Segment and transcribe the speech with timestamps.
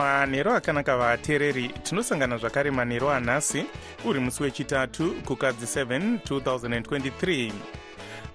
[0.00, 3.64] manhero akanaka vateereri tinosangana zvakare manhero anhasi
[4.04, 7.52] uri musi wechitatu kukadzi 7 2023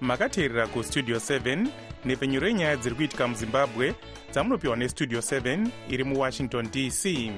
[0.00, 1.66] makateerera kustudio 7
[2.04, 3.94] nhepfenyuro yenyaya dziri kuitika muzimbabwe
[4.32, 7.32] dzamunopiwa nestudio 7 iri muwashington dc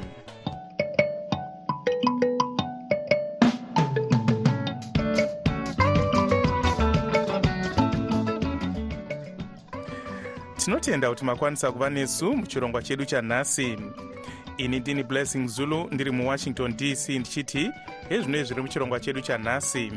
[10.56, 13.78] tinotenda kuti makwanisa kuva nesu muchirongwa chedu chanhasi
[14.58, 17.70] ini ndini blessing zulu ndiri muwashington dc ndichiti
[18.08, 19.92] hezvinoi zviri muchirongwa chedu chanhasi.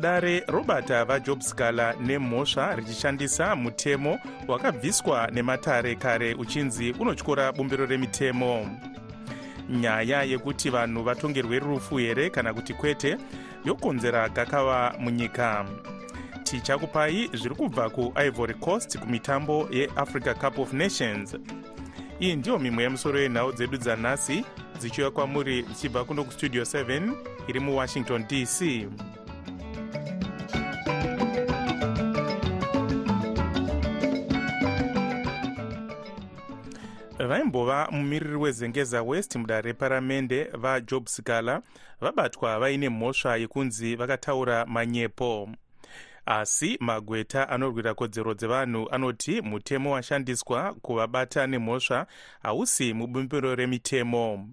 [0.00, 4.18] Dare robert vajob scala nemhosva richishandisa mutemo
[4.48, 8.68] wakabviswa nematare kare uchinzi unotyora bumbiro remitemo.
[9.70, 13.16] Nyaya yekuti vanhu vatongerwe rufu here kana kuti kwete
[13.64, 15.64] yokonzera gakava munyika.
[16.44, 21.36] Tichakupai zviri kubva kuivory coast kumitambo yeafrica cup of nations
[22.22, 24.36] iyi ndiyo mimwe yemusoro yenhau dzedu dzanhasi
[24.78, 27.12] dzichiuya kwamuri dzichibva kuno kustudio 7
[27.48, 28.58] iri muwashington dc
[37.28, 41.62] vaimbova mumiriri wezengeza west mudare reparamende vajob scala
[42.00, 45.48] vabatwa vaine mhosva yekunzi vakataura manyepo
[46.26, 52.06] asi magweta anorwira kodzero dzevanhu anoti mutemo washandiswa kuvabata nemhosva
[52.42, 54.48] hausi mubumbiro remitemo.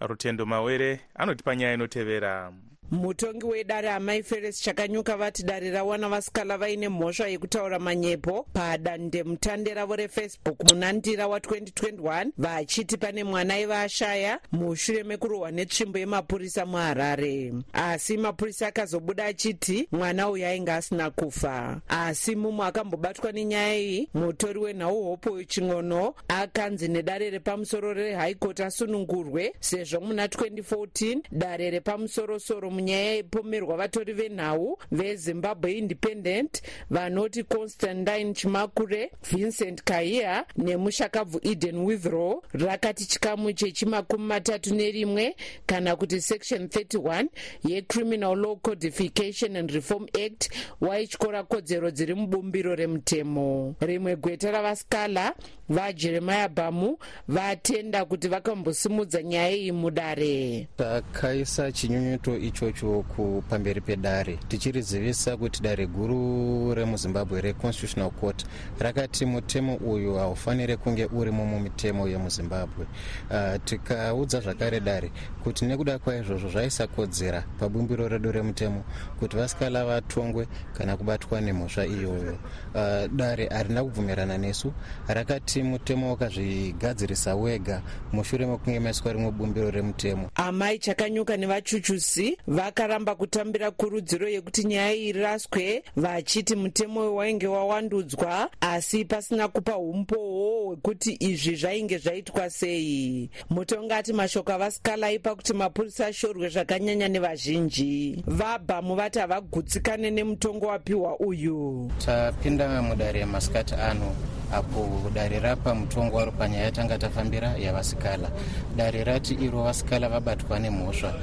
[0.00, 2.52] Rutendo mawere anotipa nyaya inotevera
[2.94, 9.96] mutongi wedare amai feres chakanyuka vati dare rawana vasikala vaine mhosva yekutaura manyepo padandemutande ravo
[9.96, 17.52] refacebook muna ndira wa2021 vachiti pane mwana aivaashaya mushure mekurohwa netsvimbo yemapurisa muharare.
[17.72, 21.80] Asi mapurisa akazobuda achiti mwana uyu ainge asina kufa.
[21.88, 27.94] Asi mumwe akambobatwa nenyaya iyi mutori wenhau hopo ching'ono akanzi nedare repamusoro
[28.38, 38.34] court asunungurwe sezvo muna 2014 dare repamusorosoro munyaya yepomerwa vatori venhau vezimbabwe independent vanoti constantine
[38.34, 45.36] chimakure vincent kahia nemushakabvu eden withrow rakati chikamu chechimakumi matatu nerimwe
[45.66, 47.26] kana kuti section 31
[47.64, 50.50] yecriminal law codification and reform act
[50.80, 53.74] waityora kodzero dziri mubumbiro remutemo.
[53.80, 55.34] Rimwe gweta ravaskala
[55.68, 60.68] vajeremiya bamu vatenda kuti vakambosimudza nyaya iyi mudare.
[60.76, 62.36] Takaisa chinyunyuto
[62.68, 64.38] ichocho kupamberi pedare.
[64.48, 68.46] Tichirizivisa kuti dare guru remuzimbabwe reconstitutional court
[68.78, 72.86] rakati mutemo uyu haufaniri kunge urimo mumitemo yemuzimbabwe.
[73.30, 75.10] Uh, tikaudza zvakare dare
[75.44, 78.84] kuti nekuda kwaizvozvo zvaisakodzera pabumbiro redu remutemo
[79.18, 82.38] kuti vasikala vatongwe kana kubatwa nemhosva iyoyo.
[82.74, 84.72] Uh, dare harina kubvumirana nesu.
[85.08, 87.82] Rakati mutemo wakazvigadzirisa wega
[88.12, 90.30] mushure mekunge maiswa rimwe bumbiro remutemo.
[90.34, 98.50] Amai chakanyuka nevachuchusi vakaramba kutambira kurudziro yekuti nyaya iyi iraswe vachiti mutemo uyu wainge wawandudzwa
[98.60, 103.30] asi pasina kupa umpowo hwekuti izvi zvainge zvaitwa sei.
[103.50, 108.22] Mutonga ati mashoko avasikala aipa kuti mapurisa ashorwe zvakanyanya nevazhinji.
[108.26, 111.90] Vabhamu vati havagutsikane nemutongo wapiwa uyu.
[112.06, 114.14] Tapinda mudare yemasikati ano
[114.54, 118.30] apo dare rapa mutongo waro panyaya yatanga tafambira yavasikala.
[118.76, 121.14] Dare rati iro vasikala vabatwa nemhosva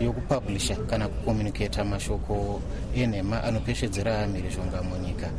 [0.00, 2.60] yokupublisha kana kucommunicata mashoko
[2.94, 5.30] enhema anopeshedzera mhirizhonga munyika.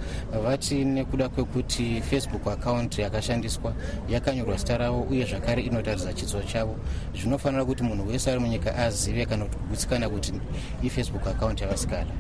[0.44, 3.74] Vati nekuda kwekuti facebook account yakashandiswa
[4.10, 6.76] yakanyorwa zita ravo uye zvakare inotaridza chidzo chavo
[7.16, 10.34] zvinofanira kuti munhu wese ari munyika azive kana kugutsikana kuti
[10.84, 12.12] ifacebook account yavasikala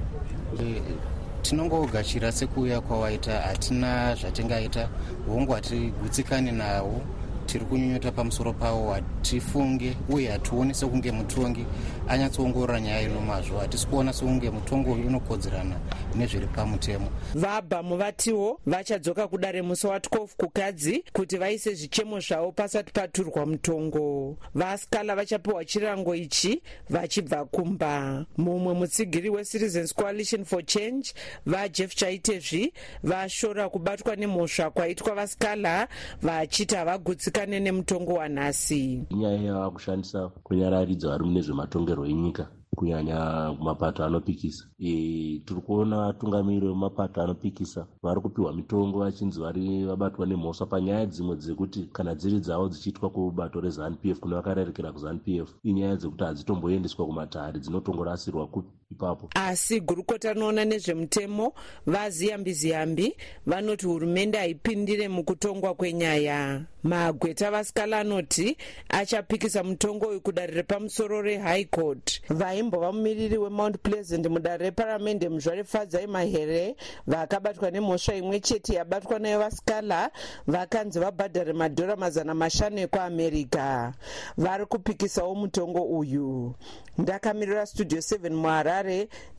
[1.42, 4.90] tinongogachira sekuuya kwawaita hatina zvatingaita.
[5.28, 7.02] Hongu hatigutsikane nawo
[7.46, 11.66] tiri kunyunyuta pamusoro pawo hatifunge uye hationi sekunge mutongi
[12.12, 15.75] anyatsoongorora nyaya inomazvo hatisi kuona sekunge mutongo uyu unokodzerana
[16.16, 17.08] nezviri pamutemo.
[17.36, 24.38] Vabhamu vatiwo vachadzoka kudare musi wa12 kukadzi kuti vaise zvichemo zvavo pasati paturwa mutongo.
[24.56, 28.25] Vasikala vachapiwa chirango ichi vachibva kumba.
[28.38, 31.14] Mumwe mutsigiri wecitizens coalition for change
[31.46, 32.74] vajeff chaitezvi
[33.04, 35.88] vashora kubatwa nemhosva kwaitwa vasikala
[36.22, 39.04] vachiti havagutsikane nemutongo wanhasi.
[39.10, 44.65] Inyaya yava kushandisa kunyararidza vari mune zvematongerwo enyika kunyanya mapato anopikisa.
[44.80, 51.36] E, tiri kuona vatungamiri vemapato anopikisa vari kupiwa mitongo vachinzi vari vabatwa nemhosva panyaya dzimwe
[51.36, 58.47] dzekuti kana dziri dzavo dzichiitwa kubato rezanupf kune vakarerekera kuzanupf inyaya dzekuti hadzitomboendeswa kumatare dzinotongorasirwa
[58.92, 59.30] ipapo.
[59.36, 61.54] Asi gurukota rinoona nezvemutemo
[61.86, 63.16] vaziyambiziyambi
[63.46, 66.62] vanoti hurumende haipindire mukutongwa kwenyaya.
[66.84, 68.58] Magweta vasikala anoti
[68.90, 72.22] achapikisa mutongo uyu kudare repamusoro rehigh court.
[72.30, 76.76] Vaimbova mumiriri wemount pleasant mudare reparamende muzvare fadzai mahere
[77.08, 80.12] vakabatwa nemhosva imwe chete yabatwa nayo vasikala
[80.48, 83.94] vakanzi vabhadhare madhora mazana mashanu ekuamerica
[84.38, 86.56] vari kupikisawo mutongo uyu.
[86.98, 88.81] Ndakamirira studio 7 muharare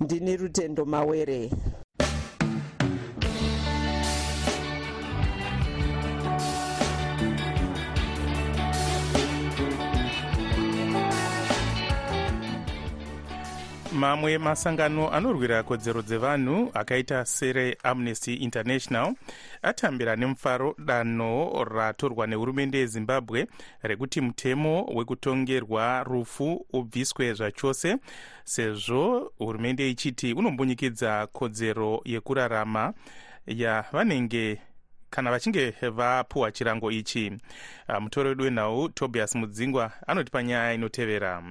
[0.00, 1.50] ndini rutendo mawere
[14.02, 19.14] mamwe masangano anorwira kodzero dzevanhu akaita sereamnesty international
[19.62, 23.46] atambira nemufaro danho ratorwa nehurumende yezimbabwe
[23.82, 27.96] rekuti mutemo wekutongerwa rufu ubviswe zvachose
[28.44, 32.94] sezvo hurumende ichiti unombunyikidza kodzero yekurarama
[33.46, 34.58] yavanenge
[35.10, 37.32] kana vachinge vapuwa chirango ichi.
[38.00, 41.42] Mutori wedu wenhau tobias mudzingwa anoti panyaya inotevera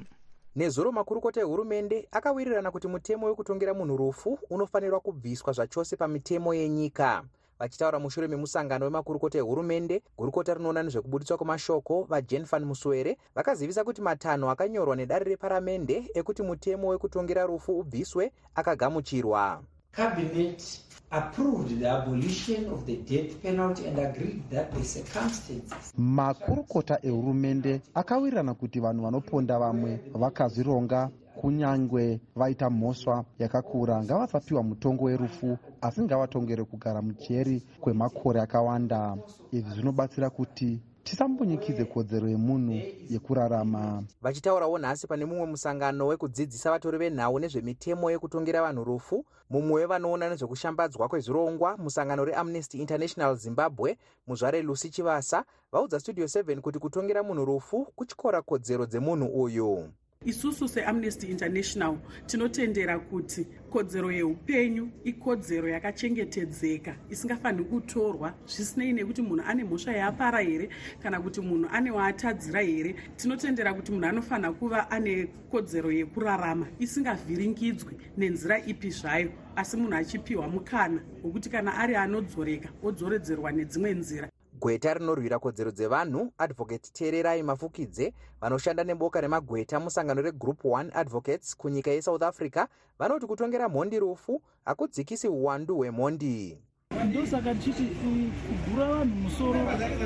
[0.56, 7.24] nezuro makurukota ehurumende akawirirana kuti mutemo wekutongera munhu rufu unofanirwa kubviswa zvachose pamitemo yenyika.
[7.60, 14.50] Vachitaura mushure memusangano wemakurukota ehurumende gurukota rinoona nezvekubudiswa kwemashoko vajen van muswere vakazivisa kuti matanho
[14.50, 19.64] akanyorwa nedare reparamende ekuti mutemo wekutongera rufu ubviswe akagamuchirwa.
[19.92, 27.82] Cabinet approved the abolition of the death penalty and agreed that the circumstances makurukota ehurumende
[27.94, 31.10] akawirirana kuti vanhu vanoponda vamwe vakazvironga
[31.42, 34.04] kunyange vaita mhosva yakakura.
[34.04, 39.18] Ngavasapiwa mutongo werufu asi ngavatongere kugara mujeri kwemakore akawanda.
[39.52, 44.04] Izvi zvinobatsira kuti tisambonyikidze kodzero yemunhu yekurarama.
[44.22, 51.10] Vachitaurawo nhasi pane mumwe musangano wekudzidzisa vatori venhau nezvemitemo yekutongera vanhu rufu mumwe wevanoona nezvekushambadzwa
[51.10, 57.86] kwezvirongwa musangano reamnesty international zimbabwe muzvare lucy chivasa vaudza studio 7 kuti kutongera munhu rufu
[57.96, 59.90] kutyora kodzero dzemunhu uyu
[60.26, 69.64] isusu seamnesty international tinotendera kuti kodzero yeupenyu ikodzero yakachengetedzeka isingafaniri kutorwa zvisinei nekuti munhu ane
[69.64, 70.70] mhosva yaapara here
[71.04, 72.96] kana kuti munhu ane waatadzira here.
[73.18, 80.48] Tinotendera kuti munhu anofanira kuva ane kodzero yekurarama isingavhiringidzwi nenzira ipi zvayo asi munhu achipiwa
[80.48, 84.30] mukana wekuti kana ari anodzoreka odzoredzerwa nedzimwe nzira
[84.62, 91.92] gweta rinorwira kodzero dzevanhu advocate teererai mafukidze vanoshanda neboka remagweta musangano regroup 1 advocates kunyika
[91.92, 92.68] yesouth africa
[93.00, 96.58] vanoti kutongera mhondi rufu hakudzikisi uwandu hwemhondi
[97.04, 99.60] ndosaka tichiti kugura vanhu musoro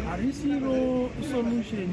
[0.09, 1.89] harisiro solution.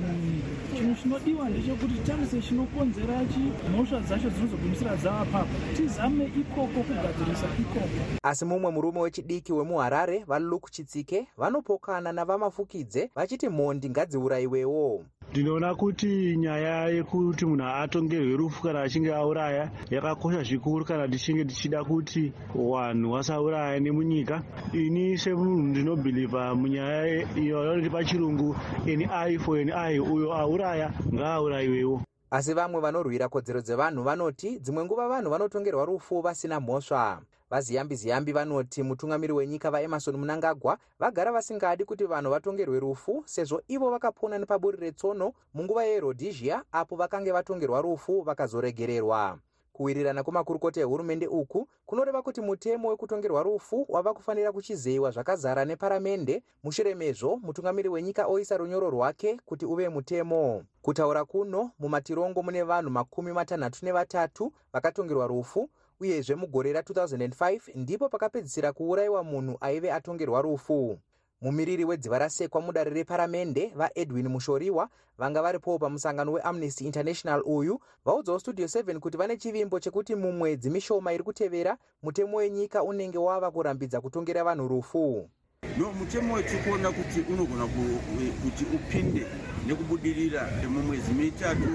[0.77, 3.41] Chinhu chinodiwa ndechekuti tarise chinokonzera chi
[3.73, 8.19] mhosva dzacho dzinozogumisira dzavapapo tizame ikoko kugadzirisa ikoko.
[8.23, 16.89] Asi mumwe murume wechidiki wemuharare valuke chitsike vanopokana navamafukidze vachiti mhondi ngadziurayiwewo ndinoona kuti nyaya
[16.93, 23.81] yekuti munhu atongerwe rufu kana achinge auraya yakakosha zvikuru kana tichinge tichida kuti vanhu vasauraya
[23.81, 24.43] nemunyika.
[24.73, 32.03] Ini semunhu ndinobhilivha munyaya iyo yanoti pachirungu an i for an i uyo auraya ngaaurayiwewo
[32.33, 37.21] asi vamwe vanorwira kodzero dzevanhu vanoti dzimwe nguva vanhu vanotongerwa rufu vasina mhosva.
[37.51, 44.39] Vaziyambi-ziyambi vanoti mutungamiri wenyika vaemarson munangagwa vagara vasingadi kuti vanhu vatongerwe rufu sezvo ivo vakapona
[44.39, 49.39] nepaburi retsono munguva yerhodhisia apo vakange vatongerwa rufu vakazoregererwa
[49.73, 56.43] kuwirirana kwemakurukota ehurumende uku kunoreva kuti mutemo wekutongerwa rufu wava kufanira kuchizeyiwa zvakazara neparamende.
[56.63, 60.65] Mushure mezvo mutungamiri wenyika oisa runyoro rwake kuti uve mutemo.
[60.83, 65.69] Kutaura kuno mumatirongo mune vanhu makumi matanhatu nevatatu vakatongerwa rufu
[66.01, 70.99] uyezve mugore ra2005 ndipo pakapedzisira kuurayiwa munhu aive atongerwa rufu
[71.43, 78.67] mumiriri wedziva rasekwa mudare reparamende vaedwin mushoriwa vanga varipowo pamusangano weamnesty international uyu vaudzawo studio
[78.67, 84.45] 7 kuti vane chivimbo chekuti mumwedzi mishoma iri kutevera mutemo wenyika unenge wava kurambidza kutongera
[84.45, 85.29] vanhu rufu.
[85.79, 87.67] No mutemo wetu kuona kuti unogona
[88.43, 89.27] kuti upinde
[89.67, 91.71] nekubudirira mumwedzi mitatu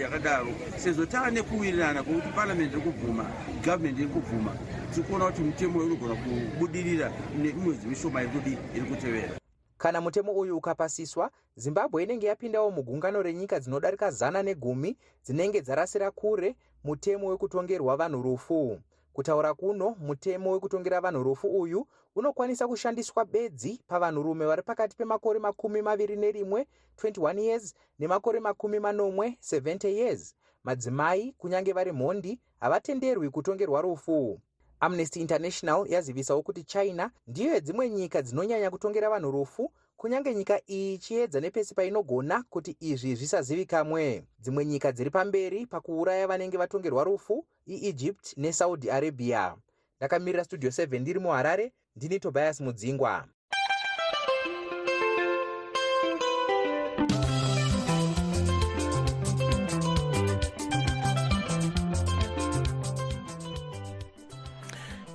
[0.00, 0.52] yakadaro.
[0.76, 3.24] Sezvo taa nekuwirirana kwokuti paramende iri kubvuma
[3.64, 4.52] gavhumendi iri kubvuma
[4.94, 9.34] tiri kuona kuti mutemo uyu unogona kubudirira nemwedzi mishoma iri kudi iri kutevera
[9.78, 16.56] kana mutemo uyu ukapasiswa zimbabwe inenge yapindawo mugungano renyika dzinodarika zana negumi dzinenge dzarasira kure
[16.84, 18.78] mutemo wekutongerwa vanhu rufu
[19.12, 21.86] kutaura kuno mutemo wekutongera vanhu rufu uyu
[22.16, 29.38] unokwanisa kushandiswa bedzi pavanhurume vari pakati pemakore makumi maviri nerimwe 21 years nemakore makumi manomwe
[29.52, 30.34] 70 years.
[30.64, 34.40] Madzimai kunyange vari mhondi havatenderwi kutongerwa rufu.
[34.80, 40.98] Amnesty international yazivisawo kuti china ndiyo yedzimwe nyika dzinonyanya kutongera vanhu rufu kunyange nyika iyi
[40.98, 44.24] chiedza nepesi painogona kuti izvi zvisazivikamwe.
[44.38, 49.56] Dzimwe nyika dziri pamberi pakuuraya vanenge vatongerwa rufu iegypt nesaudi arabia.
[49.96, 53.28] Ndakamirira studio 7 ndiri muharare ndini tobias mudzingwa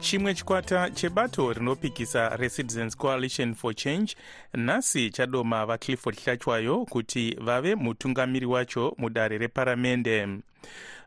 [0.06, 4.16] chimwe chikwata chebato rinopikisa recitizens coalition for change
[4.54, 10.28] nhasi chadoma vaclifford hlachwayo kuti vave mutungamiri wacho mudare reparamende.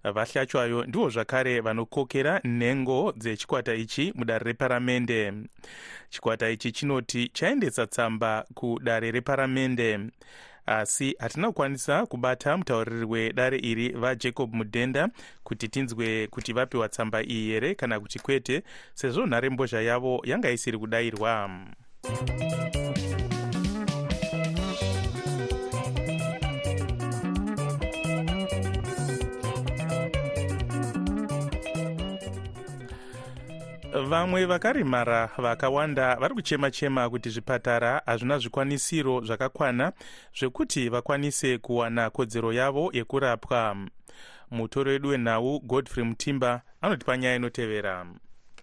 [0.05, 5.33] Vahlachwayo ndivo zvakare vanokokera nhengo dzechikwata ichi mudare reparamende.
[6.11, 9.99] Chikwata ichi chinoti chaendesa tsamba kudare reparamende
[10.69, 15.09] asi hatina kukwanisa kubata mutauriri wedare iri vajacob mudhenda
[15.45, 18.63] kuti tinzwe kuti vapiwa tsamba iyi here kana kuti kwete
[18.95, 21.51] sezvo nharembozha yavo yanga isiri kudayirwa
[33.93, 39.93] vamwe vakaremara vakawanda vari kuchema-chema kuti zvipatara hazvina zvikwanisiro zvakakwana
[40.39, 43.77] zvekuti vakwanise kuwana kodzero yavo yekurapwa.
[44.51, 48.07] Mutori wedu wenhau godfrey mutimba anotipa nyaya inotevera.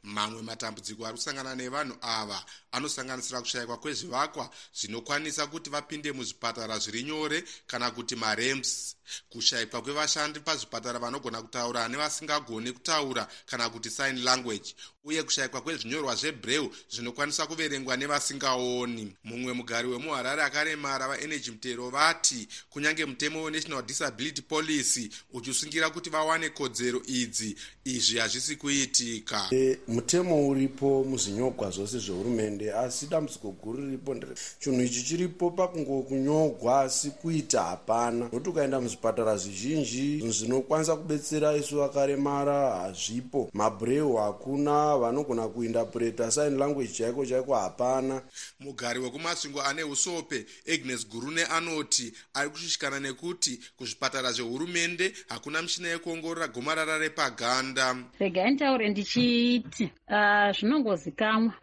[0.04, 7.44] Mamwe matambudziko ari kusangana nevanhu ava anosanganisira kushayikwa kwezvivakwa zvinokwanisa kuti vapinde muzvipatara zviri nyore
[7.68, 8.96] kana kuti marems
[9.30, 14.76] kushayikwa kwevashandi pazvipatara vanogona kutaura nevasingagoni kutaura kana kuti sign language.
[15.04, 19.14] Uye kushayikwa kwezvinyorwa zvebreu zvinokwanisa kuverengwa nevasingaoni.
[19.24, 26.50] Mumwe mugari wemuharare akaremara vaenergy mutero vati kunyange mutemo wenational disability policy uchisungira kuti vawane
[26.50, 29.48] kodzero idzi izvi hazvisi kuitika.
[29.52, 34.16] E, mutemo uripo muzvinyogwa zvose zvehurumende asi dambudziko guru riripo
[34.60, 38.20] chinhu ichi chiripo pakungokunyogwa asi kuita hapana.
[38.20, 40.32] Nokuti ukaenda muzvipatara zvizhinji.
[40.32, 43.50] Zvinokwanisa kubetsera isu vakaremara hazvipo.
[43.54, 48.22] Mabreu hakuna vanogona kuindapureta sign language chaiko chaiko hapana.
[48.60, 56.48] Mugari wekumasvingo ane usope agnes gurune anoti ari kushushikana nekuti kuzvipatara zvehurumende hakuna mishina yekuongorora
[56.48, 57.96] gomarara repaganda.
[58.20, 61.54] Regai ntaure ndichiti uh, zvinongozikamwa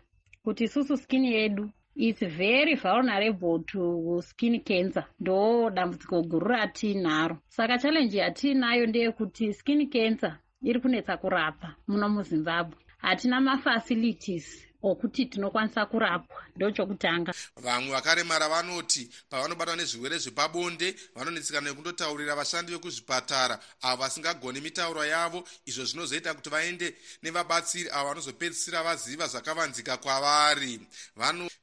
[0.45, 5.05] kuti isusu skini yedu its very vulnerable to skin cancer.
[5.21, 12.79] Ndo dambudziko guru ratiinaro saka chalenji yatiinayo ndeyekuti skin cancer iri kunetsa kurapa muno muzimbabwe.
[12.99, 22.35] Hatina mafacilities okuti tinokwanisa kurapwa ndo chokutanga vamwe vakaremara vanoti pavanobatwa nezvirwere zvepabonde vanonetsekana nekundotaurira
[22.35, 29.97] vashandi vekuzvipatara avo vasingagoni mitauro yavo izvo zvinozoita kuti vaende nevabatsiri avo vanozopedzisira vaziva zvakavanzika
[29.97, 30.81] kwavari.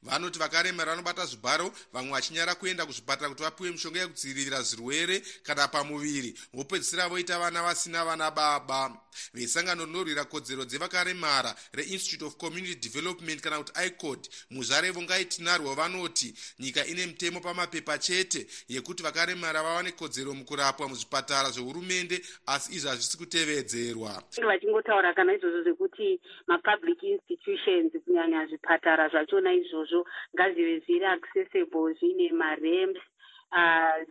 [0.04, 6.36] Vanoti vakaremara vanobata zvibharo vamwe vachinyara kuenda kuzvipatara kuti vapiwe mishonga yekudzivirira zvirwere kana pamuviri
[6.54, 8.98] vopedzisira voita vana vasina vana baba.
[9.34, 14.20] Vesangano rinorwira kodzero dzevakaremara reinstitute of community development kana kuti icod
[14.52, 22.22] muzvarevo ngaitinarwa vanoti nyika ine mutemo pamapepa chete yekuti vakaremara vawane kodzero mukurapwa muzvipatara zvehurumende
[22.46, 24.24] asi izvi hazvisi kutevedzerwa.
[24.48, 33.00] Vachingotaura kana izvozvo zvekuti mapublic institutions kunyanya zvipatara zvachona izvozvo ngazvive zviri accessible zvine marems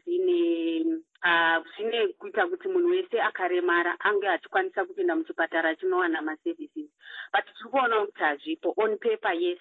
[0.05, 6.88] zvine uh, zvine uh, kuita kuti munhu wese akaremara ange achikwanisa kupinda muchipatara achinowana maservices
[7.32, 8.75] but tiri kuonawo kuti hazvipo.
[8.76, 9.58] On paper yes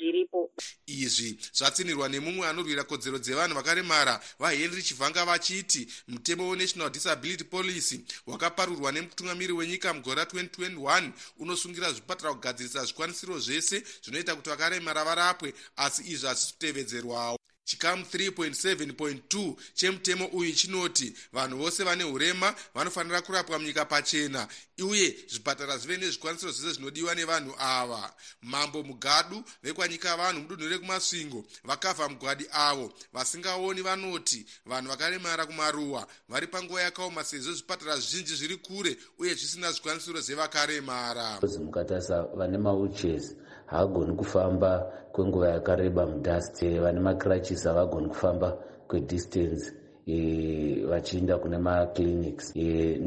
[0.00, 0.50] zviripo.
[0.86, 8.92] Izvi zvatsinirwa nemumwe anorwira kodzero dzevanhu vakaremara vahenry chivhanga vachiti mutemo wenational disability policy wakaparurwa
[8.92, 16.26] nemutungamiri wenyika mugore ra2021 unosungira zvipatara kugadzirisa zvikwanisiro zvese zvinoita kuti vakaremara varapwe asi izvi
[16.26, 24.48] hazvisi kutevedzerwawo chikamu 3.7.2 chemutemo uyu chinoti vanhu vose vane urema vanofanira kurapwa munyika pachena
[24.82, 28.12] uye zvipatara zvive nezvikwanisiro zvese zvinodiwa nevanhu ava.
[28.42, 36.46] Mambo mugadu vekwanyika vanhu mudunhu rekumasvingo vakavha mugwadi avo vasingaoni vanoti vanhu vakaremara kumaruwa vari
[36.46, 43.34] panguva yakaoma sezvo zvipatara zvizhinji zviri kure uye zvisina zvikwanisiro zvevakaremara mukatarisa vane mauches
[43.70, 46.64] haagoni kufamba kwenguva yakareba mudust.
[46.80, 48.58] Vane macrutches havagoni kufamba
[48.88, 49.72] kwedistance
[50.06, 52.52] e, vachiinda kune maclinics.
[52.56, 52.98] E,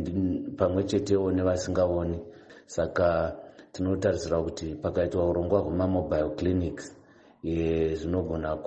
[0.58, 2.20] pamwe chetewo nevasingaoni.
[2.66, 3.36] Saka
[3.72, 6.96] tinotarisira kuti pakaitwa urongwa hwemamobile clinics
[7.44, 8.58] e, zvinogona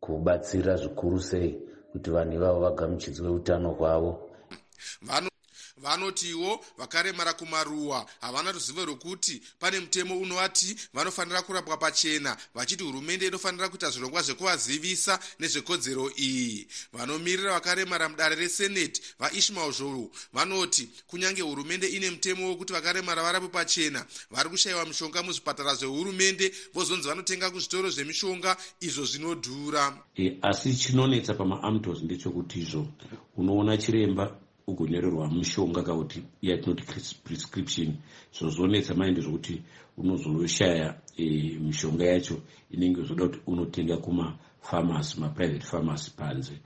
[0.00, 1.60] kubatsira zvikuru sei
[1.92, 4.28] kuti vanhu ivavo vagamuchidzwe utano hwavo
[5.82, 8.06] vanotiwo vakaremara kumaruwa.
[8.20, 12.36] Havana ruzivo rwekuti pane mutemo unovati vanofanira kurapwa pachena.
[12.54, 16.66] Vachiti hurumende inofanira kuita zvirongwa zvekuvazivisa nezvekodzero iyi.
[16.92, 24.06] Vanomirira vakaremara mudare reseneti vaishmael zhou vanoti kunyange hurumende ine mutemo wekuti vakaremara varapwe pachena
[24.30, 29.98] vari kushayiwa mishonga muzvipatara zvehurumende vozonzi vanotenga kuzvitoro zvemishonga izvo zvinodhura.
[30.16, 32.86] E, asi chinonetsa pamaamtos ndechekuti izvo
[33.36, 36.82] unoona chiremba ugonyorerwa mushonga kana kuti yatinoti
[37.24, 37.96] prescription.
[38.32, 39.62] Zvozonetsa maende zvokuti
[39.96, 42.36] unozoshaya e, mishonga yacho
[42.70, 46.58] inenge zvoda kuti unotenga kumafamasi maprivate famasi panze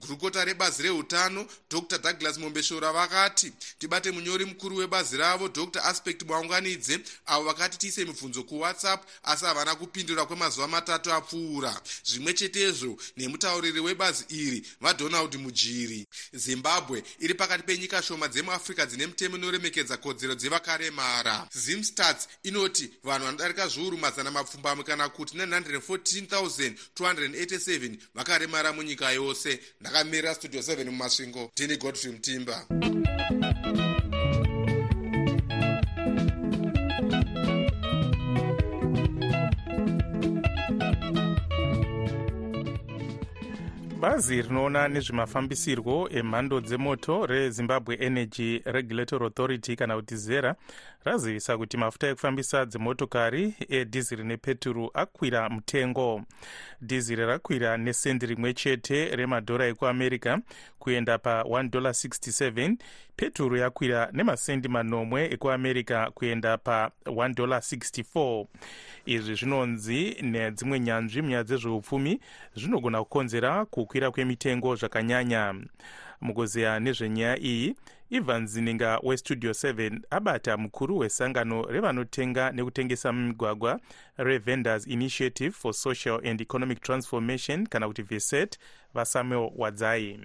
[0.00, 1.98] gurukota rebazi reutano dr.
[1.98, 5.80] Douglas mombeshora vakati tibate munyori mukuru webazi ravo dr.
[5.84, 11.80] Aspect mwaunganidze avo vakati tiise mibvunzo kuwhatsapp asi havana kupindura kwemazuva matatu apfuura.
[12.04, 16.06] Zvimwe chetezvo nemutauriri webazi iri vadonald mujiri.
[16.32, 21.48] Zimbabwe iri pakati penyika shoma dzemuafrica dzine mitemo inoremekedza kodzero dzevakaremara.
[21.54, 30.60] Zimstats inoti vanhu vanodarika zviuru mazana mapfumbamwe kana kuti 914287 vakaremara munyika yose ndakamirira studio
[30.60, 32.66] 7 mumasvingo tini godfrey mutimba
[44.06, 50.54] bazi rinoona nezvemafambisirwo emhando dzemoto rezimbabwe energy regulatory authority kana kuti zera
[51.04, 56.22] razivisa kuti mafuta ekufambisa dzemotokari edhiziri nepeturu akwira mutengo.
[56.82, 60.38] Dhiziri rakwira nesendi rimwe chete remadhora ekuamerica
[60.78, 62.76] kuenda pa1.67
[63.16, 68.46] peturu yakwira nemasendi manomwe ekuamerica kuenda pa1.64
[69.06, 72.20] izvi zvinonzi nedzimwe nyanzvi munyaya dzezveupfumi
[72.54, 75.54] zvinogona kukonzera kukwira kwemitengo zvakanyanya.
[76.20, 77.74] Mukuzeya nezvenyaya iyi
[78.10, 83.80] ivan zininga westudio 7 abata mukuru wesangano revanotenga nekutengesa mumigwagwa
[84.16, 88.58] revendors initiative for social and economic transformation kana kuti vset
[88.94, 90.18] vasamuel wadzai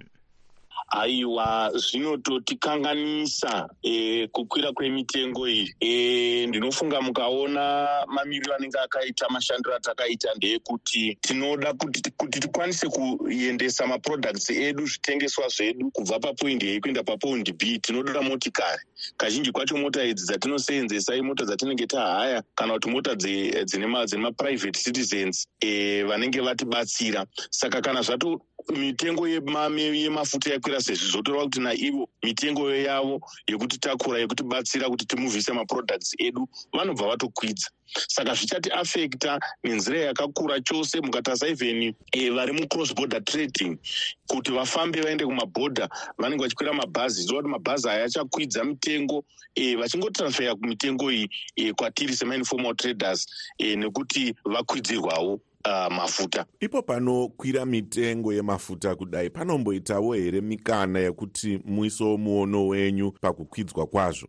[0.88, 5.74] aiwa zvinototikanganisa e, kukwira kwemitengo iyi.
[5.80, 14.50] E, ndinofunga mukaona mamiriro anenge akaita mashandiro atakaita ndeyekuti tinoda kuti, kuti tikwanise kuendesa maproducts
[14.50, 17.78] edu zvitengeswa zvedu kubva papoindi a kuenda papoindi b.
[17.78, 18.82] Tinoda motikari.
[19.16, 23.86] Kazhinji kwacho mota idzi dzatinosenzesa imota dzatinenge tahaya kana kuti mota dzine
[24.18, 27.26] maprivate citizens e, vanenge vatibatsira.
[27.50, 34.42] Saka kana zvato mitengo yemafuta yakwira sezvi zvotoreva kuti naivo mitengo yavo yekuti takura yekuti
[34.42, 37.70] batsira kuti timuvhise maproducts edu vanobva vatokwidza.
[38.08, 43.78] Saka zvichati afekta nenzira yakakura chose mukatarisa even e, vari mucross border trading
[44.26, 47.22] kuti vafambe vaende kumabhodha vanenge vachikwira mabhazi.
[47.22, 53.26] Zova kuti mabhazi aya achakwidza mitengo e, vachingotransfera kumitengo iyi e, kwatiri semainformal traders
[53.58, 56.46] e, nekuti vakwidzirwawo uh, mafuta.
[56.60, 64.28] Ipo panokwira mitengo yemafuta kudai panomboitawo here mikana yekuti muisewo muono wenyu pakukwidzwa kwazvo?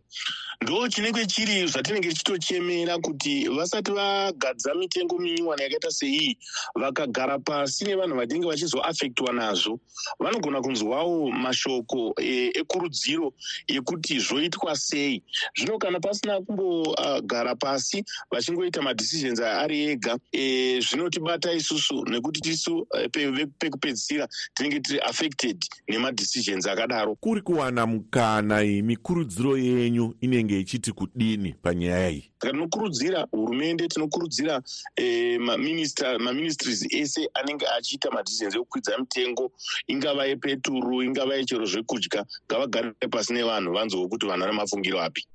[0.62, 6.38] Ndo chinenge chiri zvatinenge tichitochemera kuti vasati vagadza mitengo minyuwana yakaita seiyi
[6.74, 9.80] vakagara pasi nevanhu vatinenge vachizoafektwa nazvo
[10.18, 13.32] vanogona kunzwawo mashoko e, ekurudziro
[13.68, 15.22] yekuti zvoitwa sei.
[15.58, 20.80] Zvino kana pasina kumbogara uh, pasi vachingoita madecisions ari ega e,
[21.24, 23.08] zvinotibata isusu nekuti tisu e,
[23.58, 27.14] pekupedzisira tinenge tiri affected nemadecisions akadaro.
[27.14, 32.30] Kuri kuwana mukana iyi mikurudziro yenyu inenge ichiti kudini panyaya iyi?
[32.40, 34.62] Saka tinokurudzira hurumende tinokurudzira
[34.96, 35.40] eh,
[36.20, 39.52] maministries ese anenge achiita madecisions ekukwidza mitengo.
[39.86, 45.26] Ingava yepeturu ingava yechero zvekudya ngavagare pasi nevanhu vanzwewo kuti vanhu vane mafungiro api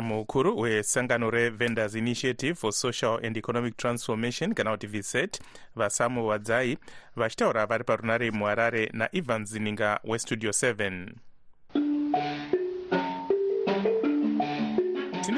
[0.00, 5.40] mukuru wesangano revendors initiative for social and economic transformation kana kuti vset
[5.76, 6.78] vasamu wadzai
[7.16, 12.51] vachitaura vari parunare muharare naivan zininga westudio 7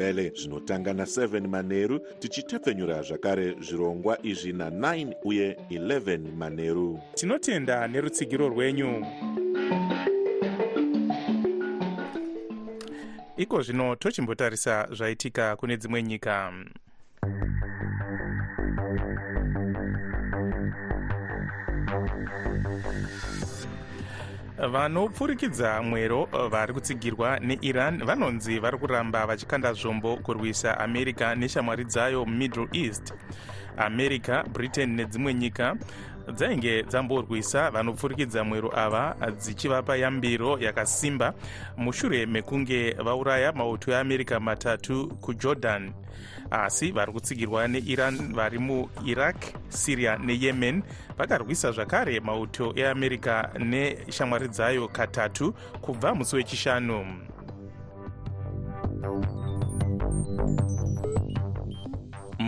[0.00, 9.06] nendebele zvinotanga na7 manheru tichitepfenyura zvakare zvirongwa izvi na9 uye 11 manheru tinotenda nerutsigiro rwenyu.
[13.36, 16.52] Iko zvino tochimbotarisa zvaitika kune dzimwe nyika
[24.68, 28.04] vanopfurikidza mwero vari kutsigirwa neiran.
[28.04, 33.14] Vanonzi vari kuramba vachikanda zvombo kurwisa america neshamwari dzayo mumiddle east
[33.76, 35.76] america britain nedzimwe nyika
[36.32, 41.34] dzainge dzamborwisa vanopfurikidza mwero ava dzichivapa yambiro yakasimba.
[41.76, 45.92] Mushure mekunge vauraya mauto eamerica matatu kujordan
[46.50, 49.36] asi vari kutsigirwa neiran vari muiraq
[49.68, 50.82] syria neyemen.
[51.18, 57.06] Vakarwisa zvakare mauto eamerica neshamwari dzayo katatu kubva musi wechishanu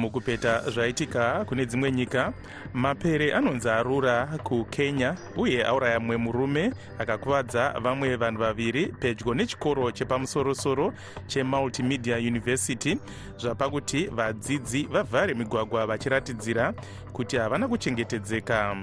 [0.02, 2.32] mukupeta zvaitika kune dzimwe nyika
[2.74, 10.92] mapere anonzi arura kukenya uye auraya mumwe murume akakuvadza vamwe vanhu vaviri pedyo nechikoro chepamusorosoro
[11.26, 12.98] chemultimedia university
[13.38, 16.74] zvapakuti vadzidzi vavhare migwagwa vachiratidzira
[17.12, 18.76] kuti havana kuchengetedzeka.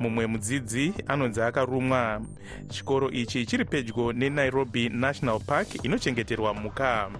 [0.00, 2.20] Mumwe mudzidzi anonzi akarumwa.
[2.68, 7.10] Chikoro ichi chiri pedyo nenairobi national park inochengeterwa mhuka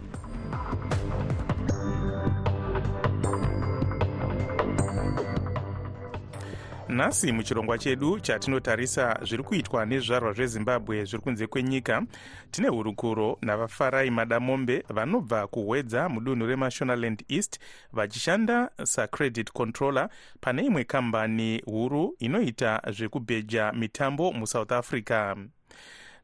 [6.93, 12.03] nhasi muchirongwa chedu chatinotarisa zviri kuitwa nezvizvarwa zvezimbabwe zviri kunze kwenyika
[12.51, 17.61] tine hurukuro navafarai madamombe vanobva kuhwedza mudunhu remashonaland east
[17.93, 20.09] vachishanda sacredit controller
[20.41, 25.37] pane imwe kambani huru inoita zvekubheja mitambo musouth africa.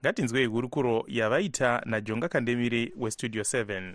[0.02, 3.92] Ngatinzwei hurukuro yavaita najonga kandemiri westudio 7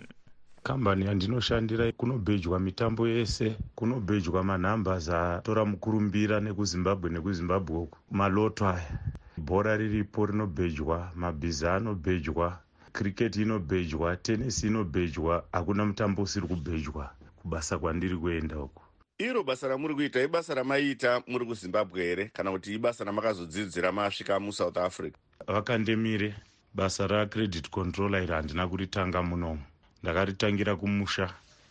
[0.64, 7.98] kambani yandinoshandira kunobhejwa mitambo yese kunobhejwa manhambers atora mukurumbira nekuzimbabwe nekuzimbabwe uku.
[8.10, 8.98] Maloto aya
[9.36, 12.58] bhora riripo rinobhejwa mabhiza anobhejwa
[12.92, 18.82] kriketi inobhejwa tenisi inobhejwa hakuna mutambo usiri kubhejwa kubasa kwandiri kuenda uku.
[19.18, 22.30] Iro basa ramuri kuita ibasa ramaiita muri kuzimbabwe here?
[22.32, 25.16] Kana kuti ibasa ramakazodzidzira masvika musouth africa?
[25.46, 26.34] Vakandemire
[26.74, 29.60] basa racredit controller iri handina kuritanga munomu
[30.04, 31.26] ndakaritangira kumusha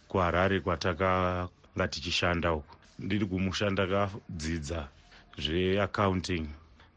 [0.09, 2.75] kuharare kwatakanga tichishanda uku.
[2.99, 4.79] Ndiri kumusha ndakadzidza
[5.43, 6.45] zveaccounting.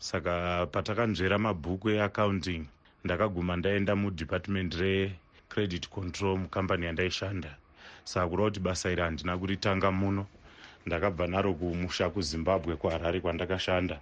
[0.08, 0.32] Saka
[0.72, 2.62] patakanzvera mabhuku eaccounting
[3.04, 7.52] ndakaguma ndaenda mudepartment recredit control mukambani yandaishanda.
[8.04, 10.26] Saka kureva kuti basa iri handina kuritanga muno.
[10.86, 14.00] Ndakabva naro kumusha kuzimbabwe kuharare kwandakashanda.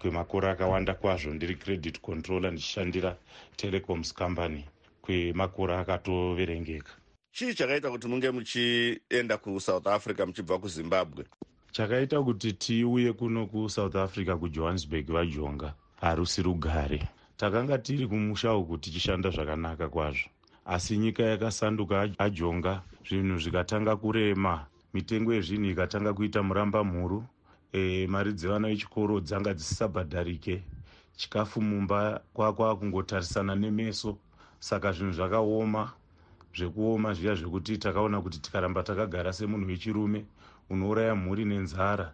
[0.00, 3.16] Kwemakore akawanda kwazvo ndiri credit controller ndichishandira
[3.56, 4.64] telecoms company
[5.04, 6.92] kwemakore akatoverengeka.
[7.32, 11.24] Chii chakaita kuti munge muchienda kusouth africa muchibva kuzimbabwe?
[11.72, 17.08] Chakaita kuti tiuye kuno kusouth africa kujohannesburg vajonga harusi rugare.
[17.36, 20.28] Takanga tiri kumusha uku tichishanda zvakanaka kwazvo.
[20.64, 24.66] Asi nyika yakasanduka ajonga zvinhu zvikatanga kurema.
[24.94, 27.24] Mitengo yezvinhu ikatanga kuita muramba mhuru
[27.72, 30.62] e, mari dzevana vechikoro dzanga dzisisabhadharike
[31.16, 34.18] chikafu mumba kwakwa kungotarisana nemeso
[34.64, 35.92] saka zvinhu zvakaoma
[36.56, 40.24] zvekuoma zviya zvekuti takaona kuti tikaramba takagara semunhu wechirume
[40.70, 42.12] unouraya mhuri nenzara.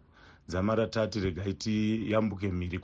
[0.48, 2.78] Dzamara tati regai tiyambuke mhiri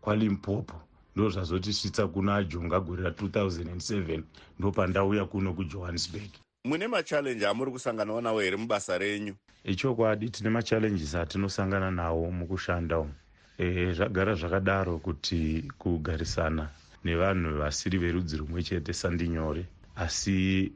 [0.00, 0.82] kwalimpopo kwa
[1.16, 4.22] ndo zvazotisvitsa kuno ajonga gore ra2007
[4.58, 6.30] ndo pandauya kuno kujohannesburg.
[6.64, 9.34] Mune machallenji amuri kusanganawo nawo here mubasa renyu?
[9.64, 13.14] Ichokwadi tine machallenges atinosangana nawo mukushanda umu.
[13.58, 16.68] E, zvagara zvakadaro kuti kugarisana
[17.04, 19.66] nevanhu vasiri verudzi rumwe chete sandinyore.
[19.96, 20.72] Asi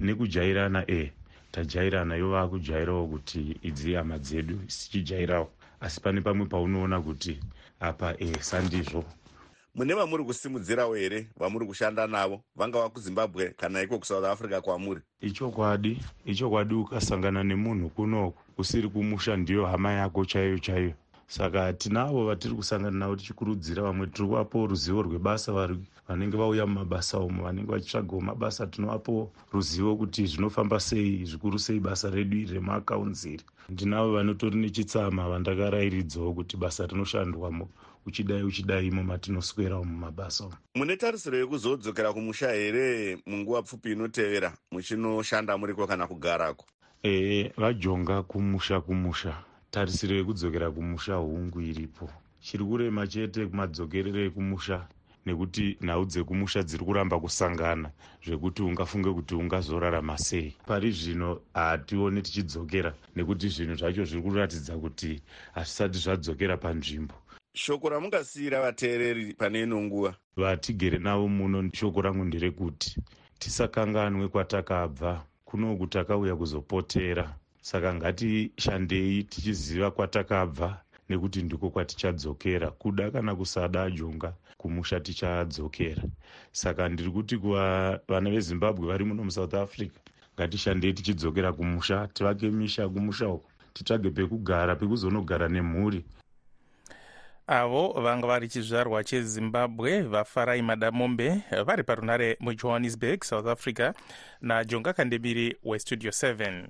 [0.00, 1.12] nekujairana e
[1.52, 5.50] tajairana ivo vaakujairawo kuti idzi hama dzedu sichijairawo.
[5.80, 7.40] Asi pane pamwe paunoona kuti
[7.80, 9.04] apa e sandizvo.
[9.74, 12.40] Mune vamuri kusimudzirawo here vamuri kushanda navo?
[12.56, 15.00] Vangava kuzimbabwe kana iko kusouth africa kwamuri?
[15.20, 20.92] Ichokwadi ichokwadi ukasangana nemunhu kunoku usiri kumusha ndiyo hama yako chaiyo chaiyo
[21.26, 25.52] saka tinavo vatiri kusangana navo tichikurudzira vamwe tiri kuvapo ruzivo rwebasa
[26.08, 32.10] vanenge vauya mumabasa umo vanenge vachitsvagawo mabasa tinovapo ruzivo kuti zvinofamba sei zvikuru sei basa
[32.10, 33.44] redu iri remaakaunziri.
[33.68, 37.68] Ndinavo vanotori nechitsama vandakarairidzawo kuti basa rinoshandwamo
[38.06, 45.58] uchidai uchidai imo matinoswerawo mumabasa umo mune tarisiro yekuzodzokera kumusha here munguva pfupi inotevera muchinoshanda
[45.58, 46.64] muriko kana kugarako?
[47.04, 49.36] Ee vajonga kumusha kumusha
[49.74, 52.10] tarisiro yekudzokera kumusha hungu iripo.
[52.40, 54.86] Chiri kurema chete madzokerero ekumusha
[55.26, 57.90] nekuti nhau dzekumusha dziri kuramba kusangana
[58.24, 60.54] zvekuti ungafunge kuti ungazorarama sei.
[60.66, 65.20] Pari zvino hationi tichidzokera nekuti zvinhu zvacho zviri kuratidza kuti
[65.54, 67.14] hazvisati zvadzokera panzvimbo.
[67.54, 70.14] Shoko ramungasiyira vateereri pane ino nguva.
[70.36, 72.96] Vatigere navo muno shoko rangu nderekuti
[73.38, 75.24] tisakanganwe kwatakabva.
[75.44, 82.70] Kunoku takauya kuzopotera saka ngatishandei tichiziva kwatakabva nekuti ndiko kwatichadzokera.
[82.70, 86.02] Kuda kana kusada jonga kumusha tichadzokera.
[86.52, 89.96] Saka ndiri kuti kuvana vezimbabwe vari muno musouth africa
[90.34, 96.04] ngatishandei tichidzokera kumusha tivake misha kumusha uko titsvage pekugara pekuzonogara nemhuri.
[97.46, 103.92] Avo vanga vari chizvarwa chezimbabwe vafarai madamombe vari parunare mujohannesburg south africa
[104.40, 106.66] najonga kandemiri westudio 7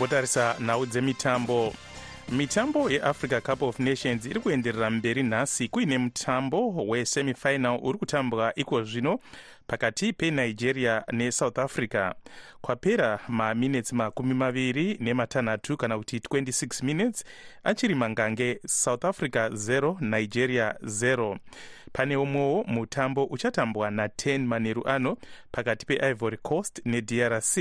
[0.00, 1.74] tombotarisa nhau dzemitambo.
[2.28, 8.82] Mitambo yeafrica cup of nations iri kuenderera mberi nhasi kuine mutambo wesemifinal uri kutambwa iko
[8.82, 9.18] zvino
[9.66, 12.14] pakati penigeria nesouth africa.
[12.60, 17.24] Kwapera maminitsi makumi maviri nematanhatu kana kuti 26 minutes
[17.64, 21.36] achiri mangange south africa 0 nigeria 0
[21.92, 25.16] pane umwewo mutambo uchatambwa na10 manheru ano
[25.52, 27.58] pakati peivory coast nedrc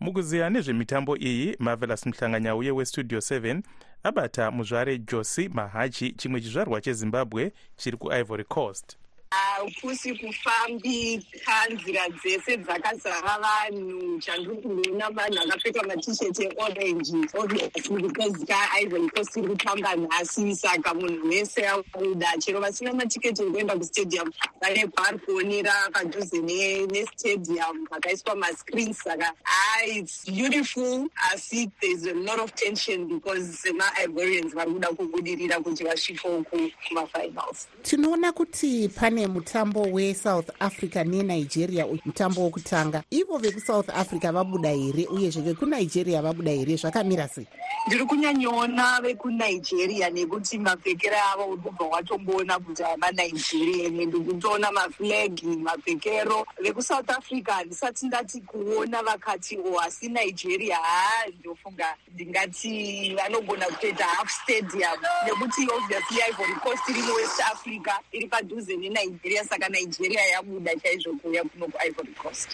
[0.00, 3.62] mukuziva nezvemitambo iyi marvelous muhlanganyauye westudio 7
[4.02, 8.96] abata muzvare josi mahachi chimwe chizvarwa chezimbabwe chiri kuivory coast
[9.30, 14.20] hakusi kufambika nzira dzese dzakazara vanhu.
[14.20, 20.56] Chandiri kundoona vanhu vakapfeka matisheti eorange obviously because kaivory coast iri kutamba nhasi.
[20.56, 22.32] Saka munhu wese auda.
[22.38, 26.40] Chero vasina matiketi ekuenda kustadium vane bharkoni rapadhuze
[26.86, 34.54] nestadium vakaiswa mascreens saka hai its beautiful asi thereis a lot of tension because semaivorians
[34.54, 36.44] vari kuda kubudirira kuti vasvikewo
[36.88, 37.68] kumafinals.
[37.82, 43.02] Tinoona kuti pane mutambo wesouth africa nenigeria mutambo wokutanga.
[43.10, 47.46] Ivo vekusouth africa vabuda here uyezve vekunigeria vabuda here zvakamira sei
[47.86, 56.46] ndiri kunyanyoona vekunigeria nekuti mapfekero avo uri kubva watomboona kuti amanigeria ende kutoona maflagi mapfekero.
[56.62, 64.30] Vekusouth africa handisati ndati kuona vakati o asi nigeria haa ndofunga ndingati vanogona kutoita half
[64.30, 64.98] stadium.
[65.26, 71.44] Nekuti obviously ivory coast iri muwest africa iri padhuze nenigeria saka nigeria yabuda chaizvo kuuya
[71.44, 72.48] kuno kuivory coast.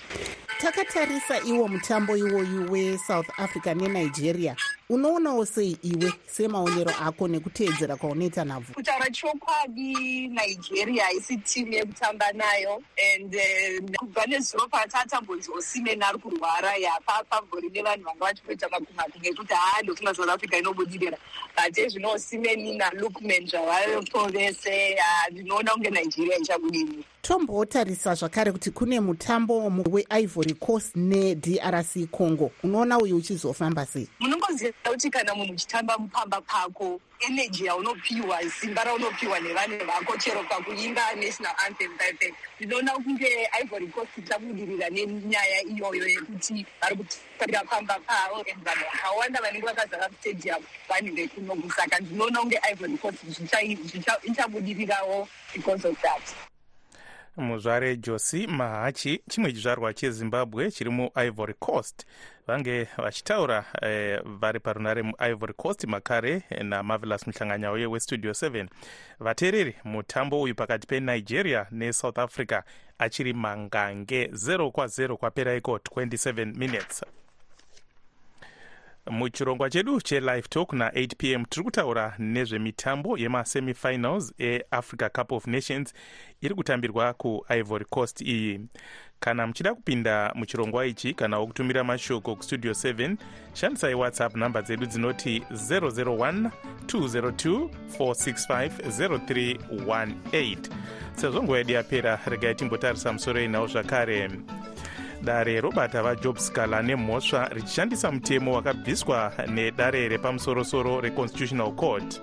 [0.60, 4.56] Takatarisa iwo mutambo iwoyu wesouth africa nenigeria
[5.22, 12.82] unoonawo sei iwe semaonero ako nekuteedzera kwaunoita nhabvu kutaura chokwadi nigeria haisi timu yekutamba nayo
[13.14, 13.36] and
[13.96, 20.14] kubva nezuro patatambonzi osimeni ari kurwara yapa pambori nevanhu vanga vachitoita makumatu ngekuti haa ndofunga
[20.14, 21.18] south africa inobudirira
[21.56, 24.96] but ezvino osimeni nalukman zvavapo vese
[25.30, 32.50] ndinoona kunge nigeria ichabudirira tombotarisa zvakare kuti kune mutambo weivory coast nedrc congo.
[32.62, 34.08] Unoona uyu uchizofamba sei?
[34.20, 41.14] Munongoziva kuti kana munhu uchitamba mupamba pako eneji yaunopiwa simba raunopiwa nevanhu vako chero pakuimba
[41.14, 48.44] national anthem paipe ndinoona kunge ivory coast ichabudirira nenyaya iyoyo yekuti vari kutarira pamba pavo
[48.52, 53.20] and vanhu vakawanda vanenge vakazara mustadium vanhu vekunoku saka ndinoona kunge ivory coast
[54.24, 56.51] ichabudirirawo because of that
[57.36, 62.06] muzvare josi mahachi chimwe chizvarwa chezimbabwe chiri muivory coast.
[62.46, 68.66] Vange vachitaura eh, vari parunare muivory coast makare namarvelous muhlanganyauye westudio 7
[69.20, 72.62] vateereri mutambo uyu pakati penigeria nesouth africa
[72.98, 77.04] achiri mangange 0 kwa0 kwapera iko 27 minutes
[79.10, 85.94] muchirongwa chedu chelive talk na8 p m tiri kutaura nezvemitambo yemasemifinals eafrica cup of nations
[86.40, 88.60] iri kutambirwa kuivory coast iyi.
[89.20, 93.16] Kana muchida kupinda muchirongwa ichi kana wokutumira mashoko kustudio 7
[93.52, 96.50] shandisai whatsapp nhamba dzedu dzinoti 001
[96.86, 100.56] 202 465 0318
[101.14, 104.30] sezvo nguva yedu yapera regai timbotarisa musoro inawo zvakare
[105.22, 112.20] dare robata vajob scala nemhosva richishandisa mutemo wakabviswa nedare repamusorosoro reconstitutional court.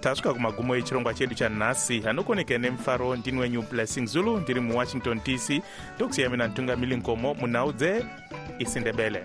[0.00, 5.62] Tasvika kumagumo echirongwa chedu chanhasi hanokoneka nemufaro ndini wenyu blessing zulu ndiri muwashington dc
[5.96, 9.24] ndokusiyamina ntungamili nkomo munhau dzeisindebele